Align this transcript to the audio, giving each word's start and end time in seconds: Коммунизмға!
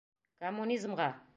Коммунизмға! 0.45 1.11